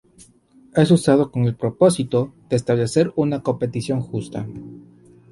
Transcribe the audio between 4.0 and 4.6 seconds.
justa.